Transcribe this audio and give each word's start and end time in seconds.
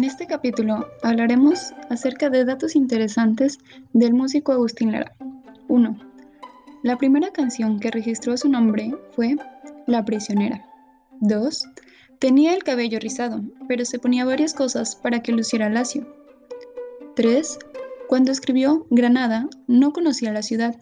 este 0.00 0.26
capítulo 0.26 0.88
hablaremos 1.02 1.72
acerca 1.90 2.30
de 2.30 2.44
datos 2.44 2.74
interesantes 2.74 3.58
del 3.92 4.14
músico 4.14 4.52
Agustín 4.52 4.90
Lara. 4.90 5.14
1. 5.68 5.96
La 6.82 6.96
primera 6.96 7.30
canción 7.30 7.78
que 7.78 7.90
registró 7.90 8.36
su 8.36 8.48
nombre 8.48 8.96
fue 9.12 9.36
La 9.86 10.04
prisionera. 10.04 10.64
2. 11.20 11.68
Tenía 12.18 12.54
el 12.54 12.64
cabello 12.64 12.98
rizado, 12.98 13.42
pero 13.68 13.84
se 13.84 13.98
ponía 13.98 14.24
varias 14.24 14.54
cosas 14.54 14.96
para 14.96 15.22
que 15.22 15.32
luciera 15.32 15.68
lacio. 15.68 16.06
3. 17.14 17.58
Cuando 18.08 18.32
escribió 18.32 18.86
Granada, 18.90 19.48
no 19.66 19.92
conocía 19.92 20.32
la 20.32 20.42
ciudad, 20.42 20.76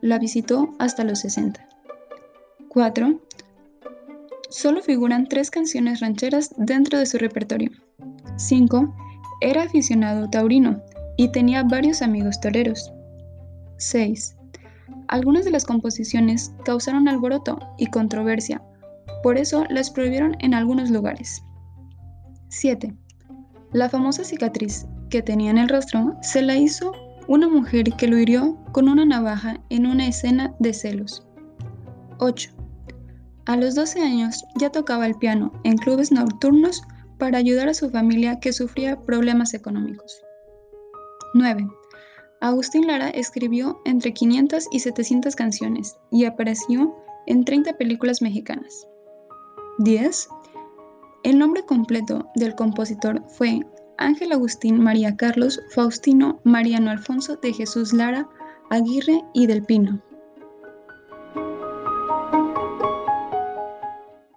la 0.00 0.18
visitó 0.18 0.74
hasta 0.78 1.04
los 1.04 1.20
60. 1.20 1.68
4. 2.68 3.20
Solo 4.52 4.82
figuran 4.82 5.28
tres 5.28 5.50
canciones 5.50 6.00
rancheras 6.00 6.54
dentro 6.58 6.98
de 6.98 7.06
su 7.06 7.16
repertorio. 7.16 7.70
5. 8.36 8.94
Era 9.40 9.62
aficionado 9.62 10.28
taurino 10.28 10.82
y 11.16 11.32
tenía 11.32 11.62
varios 11.62 12.02
amigos 12.02 12.38
toreros. 12.38 12.92
6. 13.78 14.36
Algunas 15.08 15.46
de 15.46 15.52
las 15.52 15.64
composiciones 15.64 16.52
causaron 16.66 17.08
alboroto 17.08 17.60
y 17.78 17.86
controversia, 17.86 18.62
por 19.22 19.38
eso 19.38 19.64
las 19.70 19.90
prohibieron 19.90 20.36
en 20.40 20.52
algunos 20.52 20.90
lugares. 20.90 21.42
7. 22.48 22.94
La 23.72 23.88
famosa 23.88 24.22
cicatriz 24.22 24.84
que 25.08 25.22
tenía 25.22 25.50
en 25.50 25.56
el 25.56 25.70
rostro 25.70 26.14
se 26.20 26.42
la 26.42 26.56
hizo 26.56 26.92
una 27.26 27.48
mujer 27.48 27.94
que 27.96 28.06
lo 28.06 28.18
hirió 28.18 28.58
con 28.72 28.90
una 28.90 29.06
navaja 29.06 29.62
en 29.70 29.86
una 29.86 30.06
escena 30.06 30.54
de 30.58 30.74
celos. 30.74 31.26
8. 32.18 32.61
A 33.44 33.56
los 33.56 33.74
12 33.74 34.00
años 34.00 34.44
ya 34.56 34.70
tocaba 34.70 35.06
el 35.06 35.16
piano 35.16 35.52
en 35.64 35.76
clubes 35.76 36.12
nocturnos 36.12 36.82
para 37.18 37.38
ayudar 37.38 37.68
a 37.68 37.74
su 37.74 37.90
familia 37.90 38.38
que 38.38 38.52
sufría 38.52 39.00
problemas 39.00 39.52
económicos. 39.54 40.22
9. 41.34 41.68
Agustín 42.40 42.86
Lara 42.86 43.08
escribió 43.10 43.80
entre 43.84 44.12
500 44.12 44.66
y 44.70 44.80
700 44.80 45.34
canciones 45.34 45.96
y 46.10 46.24
apareció 46.24 46.94
en 47.26 47.44
30 47.44 47.74
películas 47.78 48.22
mexicanas. 48.22 48.86
10. 49.78 50.28
El 51.24 51.38
nombre 51.38 51.64
completo 51.64 52.28
del 52.34 52.54
compositor 52.54 53.22
fue 53.28 53.60
Ángel 53.98 54.32
Agustín 54.32 54.80
María 54.80 55.16
Carlos 55.16 55.60
Faustino 55.70 56.40
Mariano 56.44 56.90
Alfonso 56.90 57.36
de 57.36 57.52
Jesús 57.52 57.92
Lara 57.92 58.28
Aguirre 58.70 59.22
y 59.34 59.46
del 59.46 59.64
Pino. 59.64 60.02